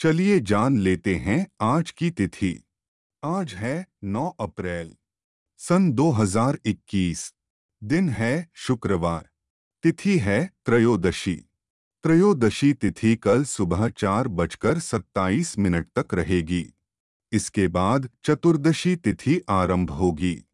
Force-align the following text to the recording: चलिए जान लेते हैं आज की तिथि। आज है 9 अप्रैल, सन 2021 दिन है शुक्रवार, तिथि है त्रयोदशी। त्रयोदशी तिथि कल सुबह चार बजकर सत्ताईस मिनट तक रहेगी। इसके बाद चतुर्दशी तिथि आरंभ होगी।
चलिए 0.00 0.40
जान 0.40 0.78
लेते 0.78 1.14
हैं 1.14 1.46
आज 1.60 1.90
की 1.90 2.10
तिथि। 2.10 2.62
आज 3.24 3.54
है 3.54 3.86
9 4.04 4.26
अप्रैल, 4.40 4.94
सन 5.56 5.92
2021 5.92 7.34
दिन 7.82 8.08
है 8.08 8.48
शुक्रवार, 8.54 9.28
तिथि 9.82 10.18
है 10.18 10.50
त्रयोदशी। 10.64 11.34
त्रयोदशी 12.02 12.72
तिथि 12.72 13.16
कल 13.16 13.44
सुबह 13.44 13.88
चार 13.88 14.28
बजकर 14.28 14.78
सत्ताईस 14.78 15.58
मिनट 15.58 15.88
तक 15.98 16.14
रहेगी। 16.14 16.64
इसके 17.32 17.68
बाद 17.68 18.08
चतुर्दशी 18.24 18.96
तिथि 18.96 19.40
आरंभ 19.48 19.90
होगी। 19.90 20.47